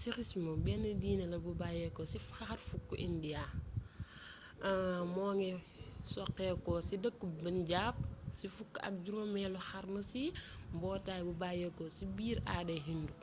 sikhism 0.00 0.44
bénn 0.64 0.84
diiné 1.02 1.24
la 1.32 1.36
bu 1.44 1.50
bayyéko 1.60 2.02
ci 2.10 2.18
xarfuk 2.36 2.86
inda 3.06 3.44
moongi 5.14 5.50
soxéko 6.12 6.72
ci 6.86 6.94
deekkeub 7.02 7.32
punjab 7.42 7.94
ci 8.38 8.44
fukk 8.54 8.74
ak 8.86 8.94
juroomélu 9.04 9.58
xarnu 9.68 10.00
ci 10.10 10.22
mbootay 10.76 11.20
bu 11.26 11.32
bayéko 11.42 11.84
ci 11.96 12.04
biir 12.16 12.38
aaday 12.54 12.80
hindu 12.86 13.14